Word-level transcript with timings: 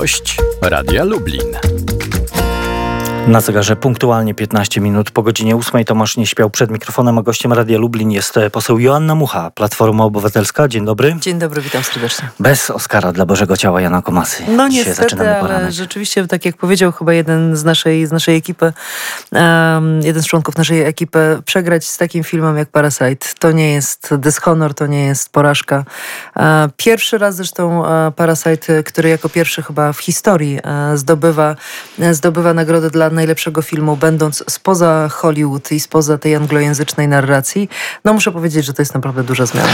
Gość 0.00 0.36
Radia 0.62 1.04
Lublin. 1.04 1.56
Na 3.30 3.40
zegarze 3.40 3.76
punktualnie 3.76 4.34
15 4.34 4.80
minut 4.80 5.10
po 5.10 5.22
godzinie 5.22 5.56
8 5.56 5.84
Tomasz 5.84 6.16
nie 6.16 6.26
śpiał 6.26 6.50
przed 6.50 6.70
mikrofonem, 6.70 7.18
a 7.18 7.22
gościem 7.22 7.52
Radia 7.52 7.78
Lublin 7.78 8.10
jest 8.10 8.36
e, 8.36 8.50
poseł 8.50 8.78
Joanna 8.78 9.14
Mucha, 9.14 9.50
Platforma 9.50 10.04
Obywatelska. 10.04 10.68
Dzień 10.68 10.84
dobry. 10.84 11.16
Dzień 11.20 11.38
dobry, 11.38 11.62
witam 11.62 11.82
serdecznie. 11.82 12.28
Bez 12.40 12.70
Oscara 12.70 13.12
dla 13.12 13.26
Bożego 13.26 13.56
Ciała 13.56 13.80
Jana 13.80 14.02
Komasy. 14.02 14.42
No 14.48 14.68
niestety, 14.68 15.30
ale 15.30 15.72
rzeczywiście, 15.72 16.26
tak 16.26 16.44
jak 16.44 16.56
powiedział 16.56 16.92
chyba 16.92 17.12
jeden 17.12 17.56
z 17.56 17.64
naszej, 17.64 18.06
z 18.06 18.12
naszej 18.12 18.36
ekipy, 18.36 18.72
um, 19.32 20.00
jeden 20.02 20.22
z 20.22 20.26
członków 20.26 20.56
naszej 20.56 20.82
ekipy, 20.82 21.42
przegrać 21.44 21.88
z 21.88 21.96
takim 21.96 22.24
filmem 22.24 22.56
jak 22.56 22.68
Parasite, 22.68 23.26
to 23.38 23.52
nie 23.52 23.72
jest 23.72 24.14
dyshonor, 24.14 24.74
to 24.74 24.86
nie 24.86 25.04
jest 25.04 25.28
porażka. 25.28 25.84
E, 26.36 26.68
pierwszy 26.76 27.18
raz 27.18 27.36
zresztą 27.36 27.86
e, 27.86 28.12
Parasite, 28.12 28.82
który 28.82 29.08
jako 29.08 29.28
pierwszy 29.28 29.62
chyba 29.62 29.92
w 29.92 29.98
historii 29.98 30.58
zdobywa, 30.94 31.56
zdobywa 32.12 32.54
nagrodę 32.54 32.90
dla 32.90 33.10
najlepszego 33.20 33.62
filmu, 33.62 33.96
będąc 33.96 34.44
spoza 34.48 35.08
Hollywood 35.08 35.72
i 35.72 35.80
spoza 35.80 36.18
tej 36.18 36.34
anglojęzycznej 36.36 37.08
narracji, 37.08 37.68
no 38.04 38.12
muszę 38.12 38.32
powiedzieć, 38.32 38.64
że 38.64 38.72
to 38.72 38.82
jest 38.82 38.94
naprawdę 38.94 39.22
duża 39.22 39.46
zmiana. 39.46 39.68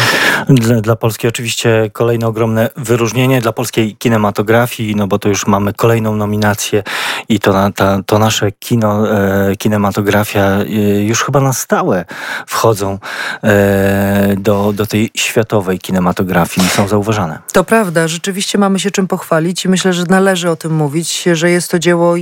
Dla, 0.49 0.81
dla 0.81 0.97
Polski 0.97 1.29
oczywiście 1.29 1.91
kolejne 1.93 2.27
ogromne 2.27 2.71
wyróżnienie, 2.77 3.41
dla 3.41 3.53
polskiej 3.53 3.97
kinematografii, 3.97 4.97
no 4.97 5.07
bo 5.07 5.19
to 5.19 5.29
już 5.29 5.47
mamy 5.47 5.73
kolejną 5.73 6.17
nominację 6.17 6.83
i 7.29 7.41
to, 7.41 7.53
na, 7.53 7.71
ta, 7.71 8.03
to 8.07 8.19
nasze 8.19 8.53
kino, 8.53 9.13
e, 9.13 9.57
kinematografia 9.57 10.41
e, 10.41 10.65
już 11.03 11.25
chyba 11.25 11.41
na 11.41 11.53
stałe 11.53 12.05
wchodzą 12.47 12.99
e, 13.43 14.35
do, 14.39 14.73
do 14.73 14.87
tej 14.87 15.11
światowej 15.15 15.79
kinematografii 15.79 16.67
i 16.67 16.71
są 16.71 16.89
zauważane. 16.89 17.39
To 17.53 17.65
prawda, 17.65 18.09
rzeczywiście 18.09 18.59
mamy 18.59 18.79
się 18.79 18.91
czym 18.91 19.07
pochwalić 19.07 19.65
i 19.65 19.69
myślę, 19.69 19.93
że 19.93 20.05
należy 20.09 20.51
o 20.51 20.57
tym 20.57 20.75
mówić, 20.75 21.23
że 21.33 21.51
jest 21.51 21.71
to 21.71 21.79
dzieło 21.79 22.17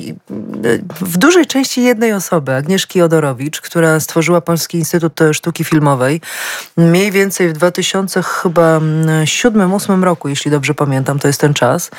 w 1.05 1.17
dużej 1.17 1.47
części 1.47 1.83
jednej 1.83 2.13
osoby, 2.13 2.55
Agnieszki 2.55 3.03
Odorowicz, 3.03 3.61
która 3.61 4.01
stworzyła 4.01 4.41
Polski 4.41 4.79
Instytut 4.79 5.21
Sztuki 5.33 5.65
Filmowej 5.65 6.21
mniej 6.77 7.11
więcej 7.11 7.49
w 7.49 7.53
2007-2008 7.59 10.03
roku, 10.03 10.29
jeśli 10.29 10.51
dobrze 10.51 10.75
pamiętam, 10.75 11.19
to 11.19 11.29
jest 11.29 11.41
ten 11.41 11.55
czas. 11.55 11.91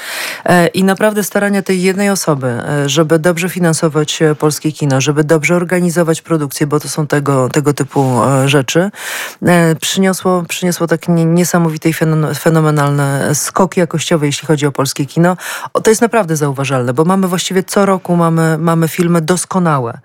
E, 0.45 0.67
I 0.67 0.83
naprawdę 0.83 1.23
starania 1.23 1.61
tej 1.61 1.81
jednej 1.81 2.09
osoby, 2.09 2.47
e, 2.47 2.89
żeby 2.89 3.19
dobrze 3.19 3.49
finansować 3.49 4.21
e, 4.21 4.35
polskie 4.35 4.71
kino, 4.71 5.01
żeby 5.01 5.23
dobrze 5.23 5.55
organizować 5.55 6.21
produkcję, 6.21 6.67
bo 6.67 6.79
to 6.79 6.89
są 6.89 7.07
tego, 7.07 7.49
tego 7.49 7.73
typu 7.73 8.21
rzeczy, 8.45 8.91
przyniosło, 9.81 10.43
przyniosło 10.47 10.87
tak 10.87 11.07
niesamowite 11.07 11.89
i 11.89 11.93
fenomenalne 12.39 13.35
skoki 13.35 13.79
jakościowe, 13.79 14.25
jeśli 14.25 14.47
chodzi 14.47 14.65
o 14.65 14.71
polskie 14.71 15.05
kino. 15.05 15.37
To 15.83 15.91
jest 15.91 16.01
naprawdę 16.01 16.35
zauważalne, 16.35 16.93
bo 16.93 17.05
mamy 17.05 17.27
właściwie 17.27 17.63
co 17.63 17.85
roku 17.85 18.15
mamy, 18.15 18.57
mamy 18.57 18.87
filmy 18.95 19.21
doskonałe. 19.21 19.99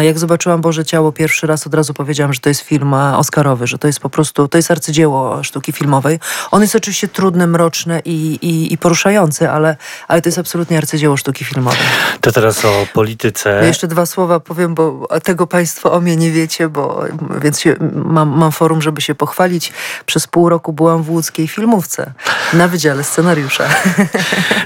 Jak 0.00 0.18
zobaczyłam 0.18 0.60
Boże 0.60 0.84
Ciało 0.84 1.12
pierwszy 1.12 1.46
raz, 1.46 1.66
od 1.66 1.74
razu 1.74 1.94
powiedziałam, 1.94 2.32
że 2.32 2.40
to 2.40 2.48
jest 2.48 2.60
film 2.60 2.94
oscarowy, 2.94 3.66
że 3.66 3.78
to 3.78 3.86
jest 3.86 4.00
po 4.00 4.10
prostu, 4.10 4.48
to 4.48 4.58
jest 4.58 4.70
arcydzieło 4.70 5.42
sztuki 5.42 5.72
filmowej. 5.72 6.20
On 6.50 6.62
jest 6.62 6.74
oczywiście 6.76 7.08
trudny, 7.08 7.46
mroczny 7.46 8.02
i, 8.04 8.38
i, 8.42 8.72
i 8.72 8.78
poruszający, 8.78 9.50
ale, 9.50 9.76
ale 10.08 10.22
to 10.22 10.28
jest 10.28 10.38
absolutnie 10.38 10.78
arcydzieło 10.78 11.16
sztuki 11.16 11.44
filmowej. 11.44 11.78
To 12.20 12.32
teraz 12.32 12.64
o 12.64 12.86
polityce. 12.92 13.66
Jeszcze 13.66 13.86
dwa 13.88 14.06
słowa 14.06 14.40
powiem, 14.40 14.74
bo 14.74 15.08
tego 15.22 15.46
Państwo 15.46 15.92
o 15.92 16.00
mnie 16.00 16.16
nie 16.16 16.30
wiecie, 16.30 16.68
bo 16.68 17.04
więc 17.42 17.60
się, 17.60 17.76
mam, 17.94 18.28
mam 18.28 18.52
forum, 18.52 18.82
żeby 18.82 19.00
się 19.00 19.14
pochwalić. 19.14 19.72
Przez 20.06 20.26
pół 20.26 20.48
roku 20.48 20.72
byłam 20.72 21.02
w 21.02 21.10
łódzkiej 21.10 21.48
filmówce 21.48 22.12
na 22.52 22.68
Wydziale 22.68 23.04
Scenariusza. 23.04 23.64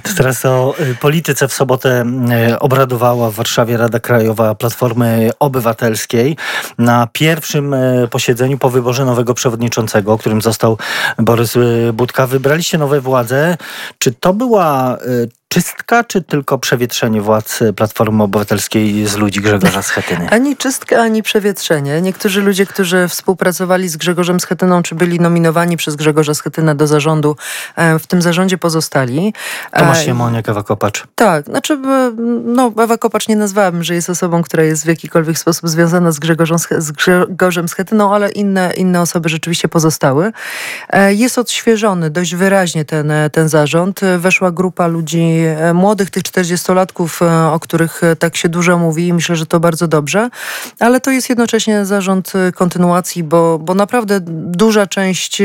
To 0.03 0.11
teraz 0.17 0.45
o 0.45 0.75
y, 0.81 0.95
polityce. 0.95 1.49
W 1.49 1.53
sobotę 1.53 2.05
y, 2.53 2.59
obradowała 2.59 3.31
w 3.31 3.35
Warszawie 3.35 3.58
Rada 3.67 4.01
Krajowa 4.01 4.55
Platformy 4.55 5.31
Obywatelskiej 5.39 6.37
na 6.79 7.09
pierwszym 7.13 7.75
e, 7.75 8.09
posiedzeniu 8.11 8.59
po 8.59 8.71
wyborze 8.71 9.05
nowego 9.05 9.35
przewodniczącego, 9.35 10.19
którym 10.19 10.43
został 10.43 10.79
Borys 11.19 11.57
e, 11.57 11.93
Budka. 11.93 12.27
Wybraliście 12.27 12.79
nowe 12.79 13.01
władze. 13.01 13.57
Czy 13.99 14.13
to 14.13 14.35
była 14.35 14.97
e, 14.97 14.99
czystka, 15.49 16.05
czy 16.05 16.23
tylko 16.23 16.59
przewietrzenie 16.59 17.23
władz 17.23 17.61
Platformy 17.77 18.23
Obywatelskiej 18.23 19.07
z 19.07 19.17
ludzi 19.17 19.41
Grzegorza 19.41 19.83
Schetyny? 19.83 20.31
Ani 20.39 20.57
czystka, 20.57 21.03
ani 21.03 21.23
przewietrzenie. 21.23 22.01
Niektórzy 22.01 22.43
ludzie, 22.43 22.67
którzy 22.67 23.09
współpracowali 23.09 23.89
z 23.89 23.97
Grzegorzem 23.97 24.41
Schetyną, 24.41 24.83
czy 24.83 24.95
byli 24.95 25.21
nominowani 25.21 25.77
przez 25.77 25.97
Grzegorza 25.97 26.35
Schetynę 26.35 26.75
do 26.75 26.87
zarządu, 26.87 27.37
w 27.77 28.07
tym 28.07 28.23
zarządzie 28.23 28.59
pozostali. 28.59 29.35
Tomasz 29.73 30.05
Siemoniak, 30.05 30.49
Ewa 30.49 30.63
Kopacz. 30.63 31.05
Tak, 31.15 31.45
znaczy 31.45 31.79
no, 32.45 32.73
Ewa 32.79 32.99
Kopacz 32.99 33.29
nie 33.29 33.37
nazwałabym, 33.37 33.85
że 33.85 33.95
jest 33.95 34.11
osobą, 34.11 34.43
która 34.43 34.63
jest 34.63 34.85
w 34.85 34.89
jakikolwiek 34.89 35.39
sposób 35.39 35.69
związana 35.69 36.13
z, 36.13 36.19
Grzegorzem, 36.19 36.59
z 36.79 36.93
Grzegorzem 36.93 37.69
Schetyną, 37.69 38.15
ale 38.15 38.31
inne, 38.31 38.73
inne 38.77 39.01
osoby 39.01 39.29
rzeczywiście 39.29 39.69
pozostały. 39.69 40.33
E, 40.91 41.15
jest 41.15 41.39
odświeżony 41.39 42.11
dość 42.11 42.35
wyraźnie 42.35 42.85
ten, 42.85 43.13
ten 43.33 43.49
zarząd. 43.49 44.01
Weszła 44.19 44.51
grupa 44.51 44.87
ludzi 44.87 45.38
e, 45.45 45.75
młodych, 45.75 46.11
tych 46.11 46.23
40-latków, 46.23 47.27
e, 47.27 47.53
o 47.53 47.61
których 47.61 48.01
tak 48.19 48.37
się 48.37 48.49
dużo 48.49 48.79
mówi 48.79 49.07
i 49.07 49.13
myślę, 49.13 49.37
że 49.37 49.47
to 49.47 49.61
bardzo 49.61 49.89
dobrze, 49.89 50.31
ale 50.79 51.01
to 51.01 51.11
jest 51.11 51.29
jednocześnie 51.29 51.85
zarząd 51.85 52.33
kontynuacji, 52.55 53.25
bo, 53.25 53.59
bo 53.59 53.75
naprawdę 53.75 54.21
duża 54.23 54.87
część 54.87 55.43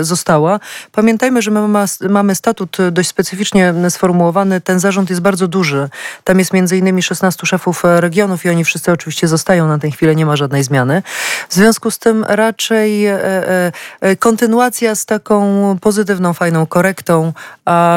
została. 0.00 0.60
Pamiętajmy, 0.92 1.42
że 1.42 1.50
my 1.50 1.86
mamy 2.10 2.34
statut 2.34 2.76
dość 2.92 3.08
specyficznie 3.08 3.74
sformułowany. 3.88 4.60
Ten 4.60 4.80
zarząd 4.80 5.10
jest 5.10 5.22
bardzo 5.22 5.48
duży. 5.48 5.88
Tam 6.24 6.38
jest 6.38 6.52
między 6.52 6.76
innymi 6.76 7.02
16 7.02 7.46
szefów 7.46 7.82
regionów 7.84 8.44
i 8.44 8.48
oni 8.48 8.64
wszyscy 8.64 8.92
oczywiście 8.92 9.28
zostają 9.28 9.68
na 9.68 9.78
tę 9.78 9.90
chwilę, 9.90 10.16
nie 10.16 10.26
ma 10.26 10.36
żadnej 10.36 10.64
zmiany. 10.64 11.02
W 11.48 11.54
związku 11.54 11.90
z 11.90 11.98
tym 11.98 12.24
raczej 12.28 13.06
e, 13.06 13.24
e, 13.24 13.72
e, 14.00 14.16
kontynuacja 14.16 14.94
z 14.94 15.06
taką 15.06 15.76
pozytywną, 15.80 16.34
fajną 16.34 16.66
korektą. 16.66 17.32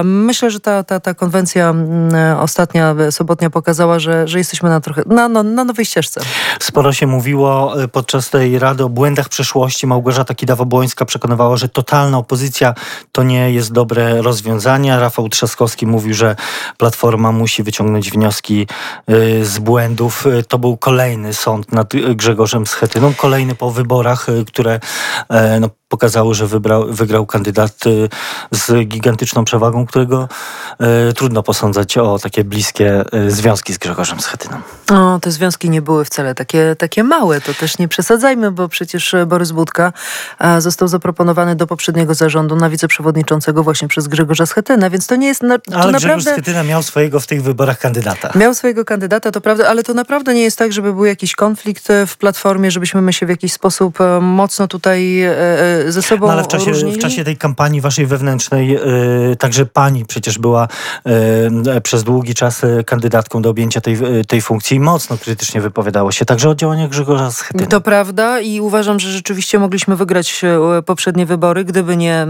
Myślę, 0.03 0.51
że 0.51 0.59
ta, 0.59 0.83
ta, 0.83 0.99
ta 0.99 1.13
konwencja 1.31 1.69
mm, 1.69 2.39
ostatnia, 2.39 2.95
sobotnia 3.11 3.49
pokazała, 3.49 3.99
że, 3.99 4.27
że 4.27 4.37
jesteśmy 4.37 4.69
na 4.69 4.81
trochę 4.81 5.03
na, 5.05 5.27
na, 5.27 5.43
na 5.43 5.63
nowej 5.63 5.85
ścieżce. 5.85 6.21
Sporo 6.59 6.93
się 6.93 7.07
mówiło 7.07 7.73
podczas 7.91 8.29
tej 8.29 8.59
rady 8.59 8.83
o 8.83 8.89
błędach 8.89 9.29
przeszłości. 9.29 9.87
Małgorzata 9.87 10.33
Kidawa-Błońska 10.33 11.05
przekonywała, 11.05 11.57
że 11.57 11.69
totalna 11.69 12.17
opozycja 12.17 12.73
to 13.11 13.23
nie 13.23 13.51
jest 13.51 13.71
dobre 13.71 14.21
rozwiązanie. 14.21 14.99
Rafał 14.99 15.29
Trzaskowski 15.29 15.87
mówił, 15.87 16.13
że 16.13 16.35
Platforma 16.77 17.31
musi 17.31 17.63
wyciągnąć 17.63 18.11
wnioski 18.11 18.67
y, 19.09 19.45
z 19.45 19.59
błędów. 19.59 20.25
Y, 20.25 20.43
to 20.43 20.57
był 20.59 20.77
kolejny 20.77 21.33
sąd 21.33 21.71
nad 21.71 21.93
Grzegorzem 22.15 22.67
Schetyną, 22.67 23.13
kolejny 23.13 23.55
po 23.55 23.71
wyborach, 23.71 24.29
y, 24.29 24.45
które 24.45 24.79
no, 25.59 25.69
pokazały, 25.91 26.35
że 26.35 26.47
wybrał, 26.47 26.85
wygrał 26.87 27.25
kandydat 27.25 27.77
z 28.51 28.87
gigantyczną 28.87 29.45
przewagą, 29.45 29.85
którego 29.85 30.29
e, 30.79 31.13
trudno 31.13 31.43
posądzać 31.43 31.97
o 31.97 32.19
takie 32.19 32.43
bliskie 32.43 33.03
e, 33.11 33.31
związki 33.31 33.73
z 33.73 33.77
Grzegorzem 33.77 34.19
Schetyną. 34.19 34.57
O, 34.91 35.19
te 35.19 35.31
związki 35.31 35.69
nie 35.69 35.81
były 35.81 36.05
wcale 36.05 36.35
takie, 36.35 36.75
takie 36.75 37.03
małe, 37.03 37.41
to 37.41 37.53
też 37.53 37.77
nie 37.77 37.87
przesadzajmy, 37.87 38.51
bo 38.51 38.67
przecież 38.67 39.15
Borys 39.27 39.51
Budka 39.51 39.93
e, 40.39 40.61
został 40.61 40.87
zaproponowany 40.87 41.55
do 41.55 41.67
poprzedniego 41.67 42.13
zarządu 42.13 42.55
na 42.55 42.69
wiceprzewodniczącego 42.69 43.63
właśnie 43.63 43.87
przez 43.87 44.07
Grzegorza 44.07 44.45
Schetynę, 44.45 44.89
więc 44.89 45.07
to 45.07 45.15
nie 45.15 45.27
jest... 45.27 45.43
Na, 45.43 45.59
to 45.59 45.75
ale. 45.75 45.97
Grzegorz 45.97 46.23
Schetyna 46.23 46.63
miał 46.63 46.83
swojego 46.83 47.19
w 47.19 47.27
tych 47.27 47.43
wyborach 47.43 47.79
kandydata. 47.79 48.31
Miał 48.35 48.53
swojego 48.53 48.85
kandydata, 48.85 49.31
to 49.31 49.41
prawda, 49.41 49.67
ale 49.67 49.83
to 49.83 49.93
naprawdę 49.93 50.33
nie 50.33 50.43
jest 50.43 50.57
tak, 50.57 50.73
żeby 50.73 50.93
był 50.93 51.05
jakiś 51.05 51.35
konflikt 51.35 51.87
w 52.07 52.17
Platformie, 52.17 52.71
żebyśmy 52.71 53.01
my 53.01 53.13
się 53.13 53.25
w 53.25 53.29
jakiś 53.29 53.53
sposób 53.53 53.97
mocno 54.21 54.67
tutaj 54.67 55.23
ze 55.87 56.01
sobą 56.01 56.27
no, 56.27 56.33
ale 56.33 56.43
w 56.43 56.47
czasie, 56.47 56.71
w 56.73 56.97
czasie 56.97 57.23
tej 57.23 57.37
kampanii 57.37 57.81
waszej 57.81 58.05
wewnętrznej 58.05 58.69
yy, 58.69 59.35
także 59.39 59.65
pani 59.65 60.05
przecież 60.05 60.39
była 60.39 60.67
yy, 61.05 61.81
przez 61.81 62.03
długi 62.03 62.33
czas 62.33 62.63
e, 62.63 62.83
kandydatką 62.83 63.41
do 63.41 63.49
objęcia 63.49 63.81
tej, 63.81 63.97
tej 64.27 64.41
funkcji 64.41 64.77
i 64.77 64.79
mocno 64.79 65.17
krytycznie 65.17 65.61
wypowiadało 65.61 66.11
się 66.11 66.25
także 66.25 66.49
o 66.49 66.55
działaniach 66.55 66.89
Grzegorza 66.89 67.31
Schetyny. 67.31 67.67
To 67.67 67.81
prawda 67.81 68.39
i 68.39 68.59
uważam, 68.59 68.99
że 68.99 69.11
rzeczywiście 69.11 69.59
mogliśmy 69.59 69.95
wygrać 69.95 70.41
poprzednie 70.85 71.25
wybory, 71.25 71.65
gdyby 71.65 71.97
nie 71.97 72.27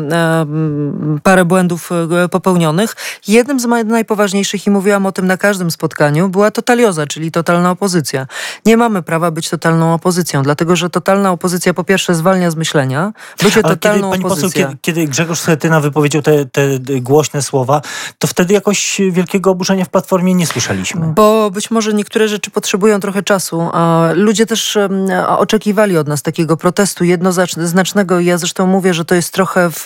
parę 1.24 1.46
błędów 1.46 1.90
popełnionych. 2.32 2.96
Jednym 3.28 3.60
z 3.60 3.66
najpoważniejszych, 3.86 4.68
i 4.68 4.70
mówiłam 4.70 5.06
o 5.06 5.12
tym 5.12 5.28
na 5.28 5.38
każdym 5.38 5.72
spotkaniu, 5.72 6.30
była 6.30 6.52
totalioza, 6.52 7.08
czyli 7.08 7.32
totalna 7.32 7.72
opozycja. 7.72 8.28
Nie 8.66 8.78
mamy 8.78 9.04
prawa 9.04 9.32
być 9.32 9.50
totalną 9.50 9.94
opozycją, 9.94 10.44
dlatego 10.44 10.76
że 10.76 10.90
totalna 10.90 11.32
opozycja 11.32 11.74
po 11.74 11.84
pierwsze 11.84 12.16
zwalnia 12.16 12.52
z 12.52 12.56
myślenia, 12.56 13.14
Bycie 13.44 13.64
totalną 13.64 14.12
kiedy, 14.12 14.24
pani 14.24 14.36
poseł, 14.36 14.50
kiedy, 14.50 14.78
kiedy 14.82 15.08
Grzegorz 15.08 15.40
Schetyna 15.40 15.80
wypowiedział 15.80 16.22
te, 16.22 16.46
te 16.46 16.80
głośne 16.80 17.42
słowa, 17.42 17.82
to 18.20 18.28
wtedy 18.28 18.54
jakoś 18.54 19.02
wielkiego 19.12 19.52
oburzenia 19.52 19.86
w 19.86 19.90
Platformie 19.90 20.34
nie 20.34 20.48
słyszeliśmy. 20.48 21.08
Bo 21.16 21.52
być 21.52 21.72
może 21.72 21.94
niektóre 21.94 22.28
rzeczy 22.28 22.52
potrzebują 22.52 23.00
trochę 23.00 23.24
czasu. 23.24 23.70
Ludzie 24.14 24.46
też 24.46 24.78
oczekiwali 25.38 25.98
od 25.98 26.08
nas 26.08 26.22
takiego 26.22 26.58
protestu 26.58 27.04
jednoznacznego. 27.04 28.20
Ja 28.20 28.38
zresztą 28.38 28.68
mówię, 28.68 28.94
że 28.94 29.06
to 29.06 29.16
jest 29.16 29.34
trochę 29.34 29.70
w 29.72 29.86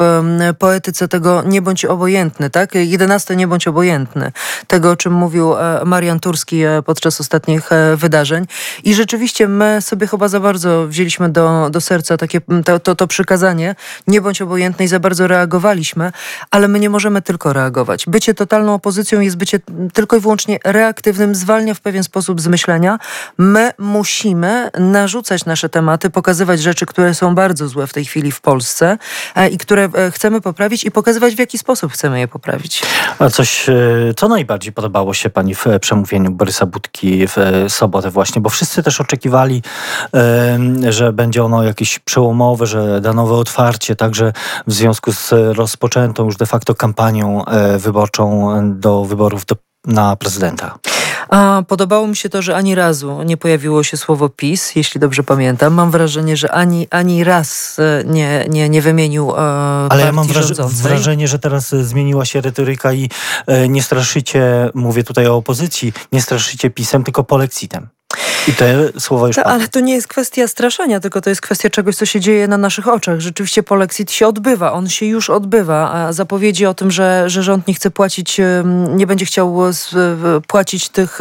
poetyce 0.59 1.07
tego 1.07 1.43
nie 1.45 1.61
bądź 1.61 1.85
obojętny, 1.85 2.49
tak? 2.49 2.75
11 2.75 3.35
nie 3.35 3.47
bądź 3.47 3.67
obojętny. 3.67 4.31
Tego, 4.67 4.91
o 4.91 4.95
czym 4.95 5.13
mówił 5.13 5.53
e, 5.53 5.81
Marian 5.85 6.19
Turski 6.19 6.63
e, 6.63 6.81
podczas 6.85 7.21
ostatnich 7.21 7.71
e, 7.71 7.95
wydarzeń. 7.95 8.45
I 8.83 8.93
rzeczywiście 8.93 9.47
my 9.47 9.81
sobie 9.81 10.07
chyba 10.07 10.27
za 10.27 10.39
bardzo 10.39 10.87
wzięliśmy 10.87 11.29
do, 11.29 11.69
do 11.69 11.81
serca 11.81 12.17
takie, 12.17 12.41
to, 12.65 12.79
to, 12.79 12.95
to 12.95 13.07
przykazanie, 13.07 13.44
nie 14.07 14.21
bądź 14.21 14.41
obojętny 14.41 14.85
i 14.85 14.87
za 14.87 14.99
bardzo 14.99 15.27
reagowaliśmy, 15.27 16.11
ale 16.51 16.67
my 16.67 16.79
nie 16.79 16.89
możemy 16.89 17.21
tylko 17.21 17.53
reagować. 17.53 18.05
Bycie 18.07 18.33
totalną 18.33 18.73
opozycją 18.73 19.19
jest 19.19 19.37
bycie 19.37 19.59
tylko 19.93 20.15
i 20.15 20.19
wyłącznie 20.19 20.59
reaktywnym, 20.65 21.35
zwalnia 21.35 21.73
w 21.73 21.79
pewien 21.79 22.03
sposób 22.03 22.41
z 22.41 22.47
myślenia. 22.47 22.99
My 23.37 23.71
musimy 23.77 24.69
narzucać 24.79 25.45
nasze 25.45 25.69
tematy, 25.69 26.09
pokazywać 26.09 26.61
rzeczy, 26.61 26.85
które 26.85 27.13
są 27.13 27.35
bardzo 27.35 27.67
złe 27.67 27.87
w 27.87 27.93
tej 27.93 28.05
chwili 28.05 28.31
w 28.31 28.41
Polsce 28.41 28.97
i 29.51 29.57
które 29.57 29.89
chcemy 30.11 30.41
poprawić 30.41 30.83
i 30.83 30.91
pokazywać 30.91 31.35
w 31.35 31.39
jaki 31.39 31.57
sposób 31.57 31.91
chcemy 31.91 32.19
je 32.19 32.27
poprawić. 32.27 32.83
A 33.19 33.29
coś, 33.29 33.65
co 34.15 34.27
najbardziej 34.27 34.73
podobało 34.73 35.13
się 35.13 35.29
pani 35.29 35.55
w 35.55 35.65
przemówieniu 35.81 36.31
Borysa 36.31 36.65
Budki 36.65 37.27
w 37.27 37.65
sobotę 37.69 38.11
właśnie, 38.11 38.41
bo 38.41 38.49
wszyscy 38.49 38.83
też 38.83 39.01
oczekiwali, 39.01 39.61
że 40.89 41.13
będzie 41.13 41.43
ono 41.43 41.63
jakieś 41.63 41.99
przełomowe, 41.99 42.65
że 42.65 43.01
da 43.01 43.13
nowe 43.13 43.34
otwarcie, 43.39 43.95
także 43.95 44.33
w 44.67 44.73
związku 44.73 45.11
z 45.11 45.31
rozpoczętą 45.31 46.25
już 46.25 46.37
de 46.37 46.45
facto 46.45 46.75
kampanią 46.75 47.45
e, 47.45 47.77
wyborczą 47.77 48.51
do 48.79 49.05
wyborów 49.05 49.45
do, 49.45 49.55
na 49.85 50.15
prezydenta. 50.15 50.77
A 51.29 51.63
podobało 51.67 52.07
mi 52.07 52.15
się 52.15 52.29
to, 52.29 52.41
że 52.41 52.55
ani 52.55 52.75
razu 52.75 53.23
nie 53.23 53.37
pojawiło 53.37 53.83
się 53.83 53.97
słowo 53.97 54.29
PiS, 54.29 54.75
jeśli 54.75 54.99
dobrze 54.99 55.23
pamiętam. 55.23 55.73
Mam 55.73 55.91
wrażenie, 55.91 56.37
że 56.37 56.51
ani, 56.51 56.87
ani 56.91 57.23
raz 57.23 57.79
e, 57.79 58.03
nie, 58.05 58.45
nie, 58.49 58.69
nie 58.69 58.81
wymienił 58.81 59.31
e, 59.31 59.35
Ale 59.89 60.05
ja 60.05 60.11
mam 60.11 60.27
wrażenie, 60.69 61.27
że 61.27 61.39
teraz 61.39 61.73
e, 61.73 61.83
zmieniła 61.83 62.25
się 62.25 62.41
retoryka 62.41 62.93
i 62.93 63.09
e, 63.47 63.69
nie 63.69 63.83
straszycie, 63.83 64.69
mówię 64.73 65.03
tutaj 65.03 65.27
o 65.27 65.35
opozycji, 65.35 65.93
nie 66.11 66.21
straszycie 66.21 66.69
PiSem, 66.69 67.03
tylko 67.03 67.23
polexitem. 67.23 67.87
I 68.47 68.53
te 68.53 68.89
słowa 68.99 69.27
już 69.27 69.35
to, 69.35 69.45
Ale 69.45 69.67
to 69.67 69.79
nie 69.79 69.93
jest 69.93 70.07
kwestia 70.07 70.47
straszenia, 70.47 70.99
tylko 70.99 71.21
to 71.21 71.29
jest 71.29 71.41
kwestia 71.41 71.69
czegoś, 71.69 71.95
co 71.95 72.05
się 72.05 72.19
dzieje 72.19 72.47
na 72.47 72.57
naszych 72.57 72.87
oczach. 72.87 73.19
Rzeczywiście 73.19 73.63
polexit 73.63 74.11
się 74.11 74.27
odbywa, 74.27 74.71
on 74.71 74.89
się 74.89 75.05
już 75.05 75.29
odbywa. 75.29 75.91
A 75.93 76.13
zapowiedzi 76.13 76.65
o 76.65 76.73
tym, 76.73 76.91
że, 76.91 77.29
że 77.29 77.43
rząd 77.43 77.67
nie 77.67 77.73
chce 77.73 77.91
płacić, 77.91 78.41
nie 78.95 79.07
będzie 79.07 79.25
chciał 79.25 79.57
płacić 80.47 80.89
tych, 80.89 81.19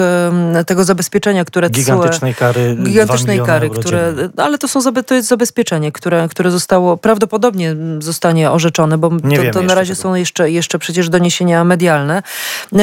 tego 0.66 0.84
zabezpieczenia, 0.84 1.44
które 1.44 1.70
Gigantycznej 1.70 2.34
kary. 2.34 2.76
Gigantycznej 2.82 3.40
kary, 3.40 3.70
które, 3.70 4.14
ale 4.36 4.58
to, 4.58 4.68
są, 4.68 4.80
to 5.06 5.14
jest 5.14 5.28
zabezpieczenie, 5.28 5.92
które, 5.92 6.28
które 6.30 6.50
zostało, 6.50 6.96
prawdopodobnie 6.96 7.76
zostanie 7.98 8.50
orzeczone, 8.50 8.98
bo 8.98 9.10
to, 9.10 9.52
to 9.52 9.62
na 9.62 9.74
razie 9.74 9.92
tego. 9.92 10.02
są 10.02 10.14
jeszcze, 10.14 10.50
jeszcze 10.50 10.78
przecież 10.78 11.08
doniesienia 11.08 11.64
medialne. 11.64 12.22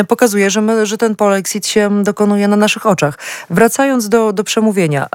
Pokazuje, 0.08 0.50
że, 0.50 0.62
my, 0.62 0.86
że 0.86 0.98
ten 0.98 1.16
polexit 1.16 1.68
się 1.68 2.04
dokonuje 2.04 2.48
na 2.48 2.56
naszych 2.56 2.86
oczach. 2.86 3.18
Wracając 3.50 4.10
do, 4.10 4.31
do 4.34 4.44
przemówienia. 4.44 5.08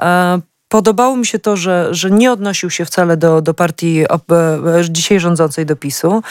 Podobało 0.69 1.15
mi 1.15 1.25
się 1.25 1.39
to, 1.39 1.57
że, 1.57 1.87
że 1.91 2.11
nie 2.11 2.31
odnosił 2.31 2.69
się 2.69 2.85
wcale 2.85 3.17
do, 3.17 3.41
do 3.41 3.53
partii 3.53 4.03
e, 4.03 4.07
dzisiaj 4.89 5.19
rządzącej 5.19 5.65
do 5.65 5.75
PiSu, 5.75 6.23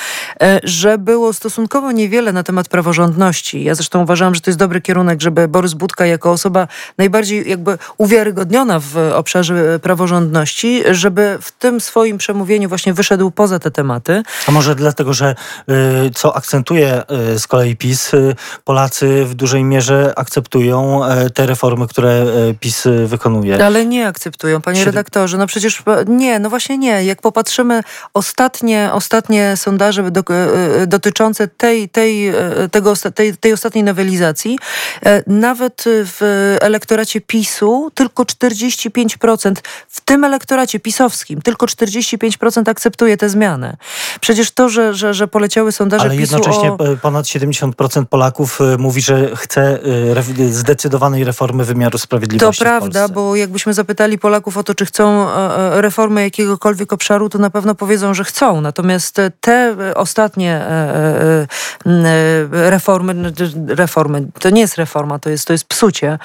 e, 0.43 0.61
że 0.65 0.99
było 0.99 1.33
stosunkowo 1.33 1.93
niewiele 1.93 2.33
na 2.33 2.43
temat 2.43 2.69
praworządności. 2.69 3.65
Ja 3.65 3.75
zresztą 3.75 4.03
uważałam, 4.03 4.35
że 4.35 4.41
to 4.41 4.51
jest 4.51 4.59
dobry 4.59 4.81
kierunek, 4.81 5.21
żeby 5.21 5.49
Borys 5.49 5.75
Budka 5.75 6.07
jako 6.07 6.33
osoba 6.33 6.69
najbardziej 6.99 7.51
jakby 7.51 7.79
uwiarygodniona 7.99 8.81
w 8.81 8.97
obszarze 9.15 9.79
praworządności, 9.79 10.83
żeby 10.91 11.39
w 11.41 11.53
tym 11.53 11.81
swoim 11.81 12.19
przemówieniu 12.19 12.69
właśnie 12.69 12.93
wyszedł 12.95 13.31
poza 13.31 13.59
te 13.59 13.71
tematy. 13.71 14.23
A 14.47 14.51
może 14.51 14.75
dlatego, 14.75 15.15
że 15.15 15.35
y, 16.07 16.11
co 16.15 16.37
akcentuje 16.37 17.03
y, 17.35 17.39
z 17.39 17.47
kolei 17.47 17.77
PiS, 17.77 18.15
y, 18.15 18.35
Polacy 18.65 19.25
w 19.25 19.35
dużej 19.35 19.65
mierze 19.65 20.13
akceptują 20.17 21.01
te 21.35 21.47
reformy, 21.47 21.87
które 21.87 22.27
PiS 22.61 22.85
wykonuje. 23.07 23.65
Ale 23.65 23.87
nie 23.87 24.09
akceptują 24.09 24.26
akceptują, 24.27 24.63
panie 24.63 24.85
redaktorze. 24.85 25.39
No 25.39 25.47
przecież 25.47 25.83
nie, 26.07 26.39
no 26.39 26.51
właśnie 26.51 26.79
nie. 26.79 27.05
Jak 27.05 27.23
popatrzymy 27.23 27.81
ostatnie, 28.15 28.91
ostatnie 28.93 29.57
sondaże 29.57 30.11
do, 30.11 30.21
e, 30.31 30.83
e, 30.83 30.87
dotyczące 30.87 31.49
tej, 31.49 31.89
tej, 31.89 32.29
e, 32.29 32.35
tego, 32.71 32.95
tej, 33.15 33.37
tej 33.37 33.53
ostatniej 33.53 33.85
nowelizacji, 33.85 34.59
nawet 35.27 35.85
w 35.87 36.57
elektoracie 36.61 37.21
PiSu 37.21 37.91
tylko 37.95 38.25
45%, 38.25 39.55
w 39.89 40.01
tym 40.01 40.25
elektoracie 40.25 40.81
pisowskim, 40.81 41.43
tylko 41.43 41.67
45% 41.67 42.69
akceptuje 42.69 43.17
te 43.17 43.29
zmiany. 43.29 43.77
Przecież 44.21 44.51
to, 44.51 44.69
że, 44.69 44.95
że, 44.95 45.15
że 45.15 45.29
poleciały 45.29 45.73
sondaże 45.73 46.05
Ale 46.05 46.17
PiSu 46.17 46.35
jednocześnie 46.35 46.73
o... 46.73 46.79
ponad 47.03 47.27
70% 47.27 48.05
Polaków 48.05 48.59
mówi, 48.79 49.03
że 49.03 49.37
chce 49.37 49.79
zdecydowanej 50.51 51.25
reformy 51.25 51.65
wymiaru 51.65 51.99
sprawiedliwości 51.99 52.59
To 52.59 52.65
prawda, 52.65 53.09
bo 53.09 53.37
jakbyśmy 53.37 53.75
zapytali 53.75 54.16
zapytali 54.17 54.19
Polaków 54.19 54.57
o 54.57 54.65
to, 54.65 54.75
czy 54.75 54.87
chcą 54.87 55.29
e, 55.29 55.77
e, 55.77 55.81
reformy 55.81 56.23
jakiegokolwiek 56.23 56.93
obszaru, 56.93 57.29
to 57.29 57.39
na 57.39 57.51
pewno 57.51 57.75
powiedzą, 57.75 58.15
że 58.15 58.25
chcą. 58.25 58.61
Natomiast 58.61 59.17
te 59.41 59.77
ostatnie 59.95 60.53
e, 60.53 61.47
reformy, 62.51 63.33
reformy, 63.69 64.27
to 64.41 64.51
nie 64.51 64.61
jest 64.61 64.77
reforma, 64.77 65.19
to 65.19 65.31
jest, 65.31 65.47
to 65.47 65.53
jest 65.53 65.65
psucie, 65.65 66.19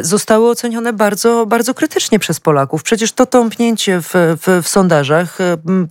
zostały 0.00 0.48
ocenione 0.50 0.92
bardzo, 0.92 1.46
bardzo 1.46 1.74
krytycznie 1.74 2.18
przez 2.18 2.40
Polaków. 2.40 2.82
Przecież 2.82 3.12
to 3.12 3.26
tąpnięcie 3.26 4.00
w, 4.00 4.12
w, 4.14 4.62
w 4.62 4.68
sondażach, 4.68 5.38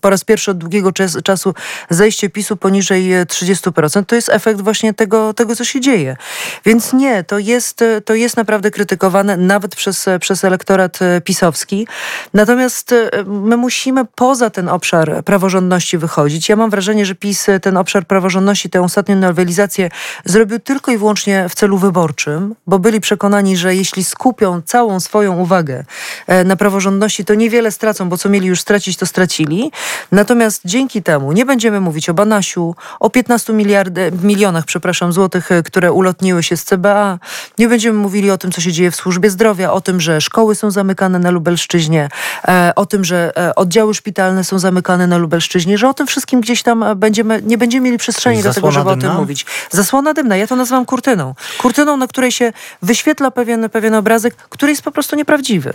po 0.02 0.10
raz 0.10 0.24
pierwszy 0.24 0.52
od 0.52 0.58
długiego 0.58 0.92
czasu 1.24 1.54
zejście 1.90 2.30
PiSu 2.30 2.58
poniżej 2.58 3.12
30%, 3.26 4.06
to 4.06 4.16
jest 4.16 4.30
efekt 4.30 4.62
właśnie 4.62 4.94
tego, 4.94 5.34
tego 5.34 5.56
co 5.56 5.66
się 5.66 5.82
dzieje. 5.82 6.18
Więc 6.66 6.94
nie, 6.94 7.24
to 7.24 7.40
jest, 7.40 7.84
to 8.06 8.16
jest 8.16 8.38
naprawdę 8.38 8.72
krytykowane 8.72 9.38
nawet 9.38 9.76
przez, 9.76 10.06
przez 10.20 10.44
elektorat 10.44 11.00
pisowski. 11.24 11.88
Natomiast 12.34 12.92
e, 12.92 13.10
my 13.26 13.58
musimy 13.58 14.06
poza 14.06 14.50
ten 14.50 14.70
obszar 14.70 15.24
praworządności 15.24 15.98
wychodzić. 15.98 16.50
Ja 16.50 16.56
mam 16.56 16.70
wrażenie, 16.70 17.06
że 17.06 17.16
PiS 17.16 17.48
ten 17.62 17.78
obszar 17.78 18.06
praworządności, 18.06 18.70
tę 18.70 18.82
ostatnią 18.82 19.16
nowelizację 19.16 19.90
zrobił 20.26 20.60
tylko 20.60 20.92
i 20.92 20.98
wyłącznie 20.98 21.50
w 21.50 21.56
celu 21.56 21.78
wyborczym, 21.78 22.56
bo 22.68 22.80
byli 22.80 23.02
przekonani, 23.02 23.58
że 23.58 23.76
jeśli 23.76 24.04
skupią 24.04 24.62
całą 24.66 25.00
swoją 25.00 25.38
uwagę 25.38 25.84
e, 26.28 26.44
na 26.44 26.56
praworządności, 26.56 27.26
to 27.26 27.34
niewiele 27.34 27.72
stracą, 27.72 28.10
bo 28.10 28.18
co 28.18 28.30
mieli 28.30 28.48
już 28.48 28.62
stracić, 28.62 28.98
to 28.98 29.06
stracili. 29.06 29.72
Natomiast 30.12 30.62
dzięki 30.66 31.04
temu 31.04 31.32
nie 31.32 31.46
będziemy 31.46 31.80
mówić 31.80 32.10
o 32.10 32.14
Banasiu, 32.14 32.76
o 33.00 33.10
15 33.10 33.54
miliardy, 33.54 34.12
milionach, 34.24 34.66
przepraszam, 34.66 35.14
złotych, 35.14 35.52
e, 35.52 35.64
które 35.64 35.92
ulotniły 35.92 36.44
się 36.44 36.58
z 36.58 36.64
CBA. 36.64 37.20
Nie 37.58 37.68
będziemy 37.68 38.00
mówili 38.00 38.32
o 38.32 38.38
tym, 38.38 38.52
co 38.52 38.62
się 38.62 38.72
dzieje 38.72 38.92
w 38.92 38.96
służbie 38.96 39.30
zdrowia, 39.30 39.72
o 39.72 39.82
tym, 39.82 40.02
że 40.02 40.22
szkoły 40.22 40.56
są 40.56 40.72
zamykane, 40.72 41.13
zamykane 41.14 41.20
na 41.20 41.32
Lubelszczyźnie, 41.32 42.10
e, 42.48 42.74
o 42.76 42.86
tym, 42.86 43.06
że 43.06 43.32
e, 43.38 43.56
oddziały 43.56 43.94
szpitalne 43.94 44.44
są 44.44 44.60
zamykane 44.60 45.08
na 45.08 45.18
Lubelszczyźnie, 45.18 45.78
że 45.78 45.90
o 45.90 45.94
tym 45.94 46.08
wszystkim 46.08 46.42
gdzieś 46.42 46.64
tam 46.64 46.84
e, 46.84 46.96
będziemy, 46.96 47.42
nie 47.46 47.58
będziemy 47.58 47.86
mieli 47.86 47.98
przestrzeni 47.98 48.44
do 48.44 48.54
tego, 48.54 48.72
żeby 48.72 48.90
dymna? 48.90 49.08
o 49.08 49.12
tym 49.12 49.20
mówić. 49.20 49.46
Zasłona 49.72 50.14
dymna, 50.14 50.38
ja 50.38 50.48
to 50.48 50.56
nazywam 50.56 50.86
kurtyną. 50.86 51.36
Kurtyną, 51.58 51.98
na 51.98 52.08
której 52.08 52.32
się 52.32 52.54
wyświetla 52.82 53.32
pewien, 53.32 53.70
pewien 53.70 53.96
obrazek, 53.96 54.36
który 54.36 54.72
jest 54.72 54.82
po 54.82 54.92
prostu 54.92 55.16
nieprawdziwy. 55.16 55.74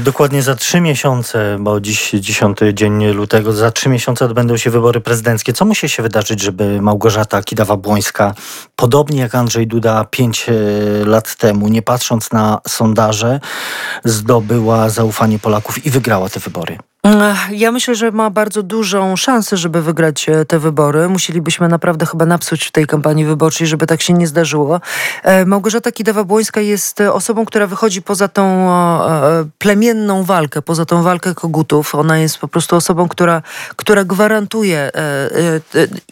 Dokładnie 0.00 0.42
za 0.42 0.54
trzy 0.54 0.80
miesiące, 0.80 1.56
bo 1.60 1.80
dziś 1.80 2.10
dziesiąty 2.10 2.74
dzień 2.74 3.04
lutego, 3.06 3.52
za 3.52 3.70
trzy 3.70 3.88
miesiące 3.88 4.24
odbędą 4.24 4.56
się 4.56 4.70
wybory 4.70 5.00
prezydenckie. 5.00 5.52
Co 5.52 5.64
musi 5.64 5.88
się 5.88 6.02
wydarzyć, 6.02 6.40
żeby 6.42 6.82
Małgorzata 6.82 7.40
Kidawa-Błońska, 7.40 8.32
podobnie 8.76 9.20
jak 9.20 9.34
Andrzej 9.34 9.66
Duda 9.66 10.04
pięć 10.04 10.46
lat 11.04 11.36
temu, 11.36 11.68
nie 11.68 11.82
patrząc 11.82 12.32
na 12.32 12.58
sondaże, 12.68 13.40
zdobyła 14.04 14.75
zaufanie 14.88 15.38
Polaków 15.38 15.86
i 15.86 15.90
wygrała 15.90 16.28
te 16.28 16.40
wybory. 16.40 16.78
Ja 17.50 17.72
myślę, 17.72 17.94
że 17.94 18.10
ma 18.10 18.30
bardzo 18.30 18.62
dużą 18.62 19.16
szansę, 19.16 19.56
żeby 19.56 19.82
wygrać 19.82 20.28
e, 20.28 20.44
te 20.44 20.58
wybory. 20.58 21.08
Musielibyśmy 21.08 21.68
naprawdę 21.68 22.06
chyba 22.06 22.26
napsuć 22.26 22.64
w 22.64 22.72
tej 22.72 22.86
kampanii 22.86 23.24
wyborczej, 23.24 23.66
żeby 23.66 23.86
tak 23.86 24.02
się 24.02 24.12
nie 24.12 24.26
zdarzyło. 24.26 24.80
E, 25.22 25.44
Małgorzata 25.44 25.90
Kidawa-Błońska 25.90 26.60
jest 26.60 27.00
e, 27.00 27.12
osobą, 27.12 27.44
która 27.44 27.66
wychodzi 27.66 28.02
poza 28.02 28.28
tą 28.28 28.46
plemienną 29.58 30.24
walkę, 30.24 30.62
poza 30.62 30.84
tą 30.84 31.02
walkę 31.02 31.34
kogutów. 31.34 31.94
Ona 31.94 32.18
jest 32.18 32.38
po 32.38 32.48
prostu 32.48 32.76
osobą, 32.76 33.08
która, 33.08 33.42
która 33.76 34.04
gwarantuje 34.04 34.90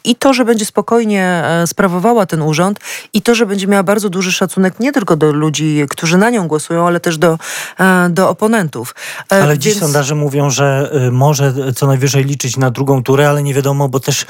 i 0.05 0.17
to, 0.17 0.35
że 0.35 0.45
będzie 0.45 0.65
spokojnie 0.65 1.45
sprawowała 1.67 2.27
ten 2.27 2.43
urząd 2.43 2.81
i 3.13 3.23
to, 3.23 3.35
że 3.35 3.47
będzie 3.47 3.67
miała 3.67 3.83
bardzo 3.83 4.11
duży 4.11 4.33
szacunek 4.33 4.81
nie 4.81 4.93
tylko 4.93 5.17
do 5.17 5.33
ludzi, 5.33 5.87
którzy 5.91 6.19
na 6.19 6.31
nią 6.31 6.49
głosują, 6.49 6.87
ale 6.87 7.01
też 7.01 7.19
do, 7.19 7.39
do 8.11 8.29
oponentów. 8.29 8.95
Ale 9.29 9.47
Więc... 9.47 9.63
dziś 9.63 9.79
sondaże 9.79 10.15
mówią, 10.15 10.51
że 10.51 10.84
może 11.13 11.55
co 11.77 11.87
najwyżej 11.87 12.25
liczyć 12.25 12.57
na 12.57 12.71
drugą 12.71 13.03
turę, 13.03 13.29
ale 13.29 13.43
nie 13.43 13.55
wiadomo, 13.55 13.89
bo 13.89 14.01
też 14.01 14.27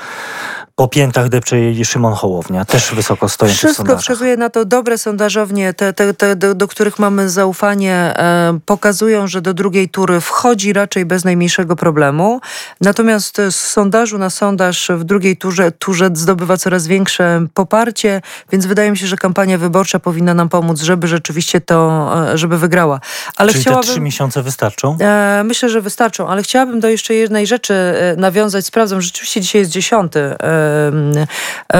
po 0.77 0.89
piętach 0.89 1.29
depcze 1.29 1.57
Szymon 1.85 2.15
Hołownia, 2.15 2.65
też 2.65 2.95
wysoko 2.95 3.29
stojący 3.29 3.67
Wszystko 3.67 3.99
wskazuje 3.99 4.37
na 4.37 4.51
to, 4.51 4.65
dobre 4.65 4.99
sondażownie, 4.99 5.75
te, 5.75 5.93
te, 5.93 6.15
te 6.15 6.37
do, 6.37 6.55
do, 6.55 6.69
których 6.69 6.99
mamy 6.99 7.31
zaufanie, 7.31 7.95
e, 7.95 8.59
pokazują, 8.67 9.27
że 9.27 9.41
do 9.41 9.55
drugiej 9.55 9.89
tury 9.89 10.21
wchodzi 10.21 10.73
raczej 10.73 11.05
bez 11.05 11.25
najmniejszego 11.25 11.77
problemu. 11.77 12.41
Natomiast 12.81 13.37
z 13.51 13.57
sondażu 13.57 14.19
na 14.19 14.31
sondaż 14.31 14.91
w 14.97 15.05
drugiej 15.05 15.37
turze, 15.37 15.73
turze 15.73 16.11
zdobywa 16.15 16.57
coraz 16.57 16.87
większe 16.87 17.47
poparcie, 17.55 18.23
więc 18.53 18.67
wydaje 18.67 18.91
mi 18.91 18.99
się, 18.99 19.07
że 19.07 19.17
kampania 19.17 19.59
wyborcza 19.59 19.99
powinna 19.99 20.35
nam 20.35 20.49
pomóc, 20.49 20.81
żeby 20.81 21.09
rzeczywiście 21.09 21.61
to, 21.61 22.11
e, 22.33 22.39
żeby 22.39 22.59
wygrała. 22.59 23.01
Ale 23.37 23.53
Czyli 23.53 23.63
chciałabym, 23.63 23.87
te 23.87 23.93
trzy 23.93 24.01
miesiące 24.01 24.43
wystarczą? 24.43 24.97
E, 25.01 25.43
myślę, 25.45 25.69
że 25.69 25.81
wystarczą, 25.81 26.29
ale 26.29 26.43
chciałabym 26.43 26.81
do 26.81 26.89
jeszcze 26.89 27.15
jednej 27.15 27.47
rzeczy 27.47 27.75
e, 27.75 28.17
nawiązać. 28.17 28.67
Sprawdzam, 28.67 29.03
rzeczywiście 29.03 29.41
dzisiaj 29.41 29.61
jest 29.61 29.71
dziesiąty 29.71 30.21
E, 30.21 30.64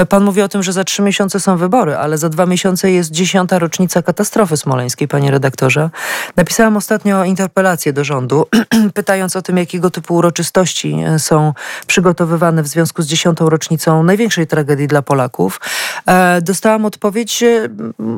pan 0.09 0.23
mówi 0.23 0.41
o 0.41 0.47
tym, 0.47 0.63
że 0.63 0.73
za 0.73 0.83
trzy 0.83 1.01
miesiące 1.01 1.39
są 1.39 1.57
wybory, 1.57 1.95
ale 1.95 2.17
za 2.17 2.29
dwa 2.29 2.45
miesiące 2.45 2.91
jest 2.91 3.11
dziesiąta 3.11 3.59
rocznica 3.59 4.01
katastrofy 4.01 4.57
smoleńskiej, 4.57 5.07
panie 5.07 5.31
redaktorze. 5.31 5.89
Napisałam 6.35 6.77
ostatnio 6.77 7.23
interpelację 7.23 7.93
do 7.93 8.03
rządu, 8.03 8.47
pytając 8.93 9.35
o 9.35 9.41
tym, 9.41 9.57
jakiego 9.57 9.89
typu 9.89 10.15
uroczystości 10.15 10.95
e, 11.07 11.19
są 11.19 11.53
przygotowywane 11.87 12.63
w 12.63 12.67
związku 12.67 13.01
z 13.01 13.07
dziesiątą 13.07 13.49
rocznicą 13.49 14.03
największej 14.03 14.47
tragedii 14.47 14.87
dla 14.87 15.01
Polaków. 15.01 15.61
E, 16.05 16.41
dostałam 16.41 16.85
odpowiedź, 16.85 17.43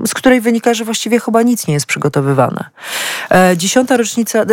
z 0.08 0.14
której 0.14 0.42
wynika, 0.42 0.74
że 0.74 0.86
właściwie 0.86 1.20
chyba 1.20 1.42
nic 1.42 1.68
nie 1.68 1.74
jest 1.74 1.86
przygotowywane. 1.86 2.66
Dziesiąta 3.56 3.98
rocznica 3.98 4.46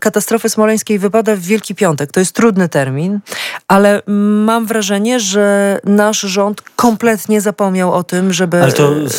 katastrofy 0.00 0.48
smoleńskiej 0.48 0.98
wypada 0.98 1.36
w 1.36 1.40
Wielki 1.40 1.74
Piątek. 1.74 2.12
To 2.12 2.20
jest 2.20 2.34
trudny 2.34 2.68
termin, 2.68 3.20
ale 3.68 4.02
mam 4.44 4.66
wrażenie, 4.66 5.20
że 5.20 5.39
że 5.40 5.80
nasz 5.84 6.20
rząd 6.20 6.62
kompletnie 6.76 7.40
zapomniał 7.40 7.92
o 7.92 8.04
tym, 8.04 8.32
żeby, 8.32 8.60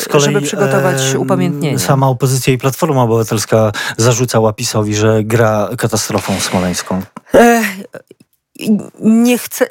kolei, 0.10 0.25
żeby 0.25 0.42
przygotować 0.42 1.13
e, 1.13 1.20
upamiętnienie. 1.20 1.80
Sama 1.80 2.08
opozycja 2.08 2.54
i 2.54 2.58
Platforma 2.58 3.04
Obywatelska 3.04 3.72
zarzucała 3.98 4.54
PiSowi, 4.54 4.96
że 4.96 5.24
gra 5.24 5.70
katastrofą 5.78 6.40
smoleńską. 6.40 7.01
E, 7.34 7.62
nie 9.00 9.38
chcę, 9.38 9.68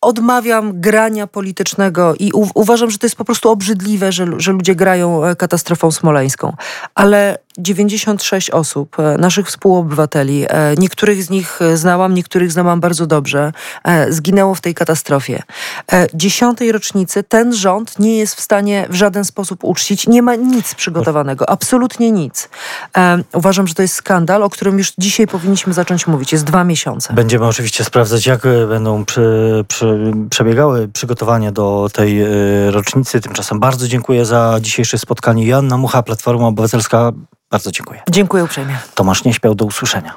odmawiam 0.00 0.80
grania 0.80 1.26
politycznego 1.26 2.14
i 2.18 2.32
u, 2.32 2.48
uważam, 2.54 2.90
że 2.90 2.98
to 2.98 3.06
jest 3.06 3.16
po 3.16 3.24
prostu 3.24 3.50
obrzydliwe, 3.50 4.12
że, 4.12 4.26
że 4.36 4.52
ludzie 4.52 4.74
grają 4.74 5.24
e, 5.24 5.36
katastrofą 5.36 5.90
smoleńską. 5.90 6.56
Ale 6.94 7.38
96 7.58 8.50
osób, 8.50 8.98
e, 8.98 9.18
naszych 9.18 9.46
współobywateli, 9.46 10.44
e, 10.48 10.74
niektórych 10.78 11.24
z 11.24 11.30
nich 11.30 11.60
znałam, 11.74 12.14
niektórych 12.14 12.52
znałam 12.52 12.80
bardzo 12.80 13.06
dobrze, 13.06 13.52
zginęło 14.08 14.54
w 14.54 14.60
tej 14.60 14.74
katastrofie. 14.74 15.42
Dziesiątej 16.14 16.72
rocznicy 16.72 17.22
ten 17.22 17.54
rząd 17.54 17.98
nie 17.98 18.18
jest 18.18 18.34
w 18.34 18.40
stanie 18.40 18.86
w 18.90 18.94
żaden 18.94 19.24
sposób 19.24 19.64
uczcić. 19.64 20.06
Nie 20.06 20.22
ma 20.22 20.34
nic 20.34 20.74
przygotowanego, 20.74 21.50
absolutnie 21.50 22.10
nic. 22.12 22.48
Uważam, 23.32 23.66
że 23.66 23.74
to 23.74 23.82
jest 23.82 23.94
skandal, 23.94 24.42
o 24.42 24.50
którym 24.50 24.78
już 24.78 24.92
dzisiaj 24.98 25.26
powinniśmy 25.26 25.72
zacząć 25.72 26.06
mówić. 26.06 26.32
Jest 26.32 26.44
dwa 26.44 26.64
miesiące. 26.64 27.14
Będziemy 27.14 27.46
oczywiście 27.46 27.84
sprawdzać, 27.84 28.26
jak 28.26 28.40
będą 28.68 29.04
przy, 29.04 29.64
przy 29.68 30.12
przebiegały 30.30 30.88
przygotowania 30.88 31.52
do 31.52 31.88
tej 31.92 32.22
e, 32.22 32.28
rocznicy. 32.70 33.20
Tymczasem 33.20 33.60
bardzo 33.60 33.88
dziękuję 33.88 34.24
za 34.24 34.58
dzisiejsze 34.60 34.98
spotkanie. 34.98 35.46
Joanna 35.46 35.76
Mucha, 35.76 36.02
Platforma 36.02 36.46
Obywatelska. 36.46 37.12
Bardzo 37.52 37.70
dziękuję. 37.70 38.02
Dziękuję 38.10 38.44
uprzejmie. 38.44 38.78
Tomasz 38.94 39.24
nie 39.24 39.34
śpiał 39.34 39.54
do 39.54 39.64
usłyszenia. 39.64 40.14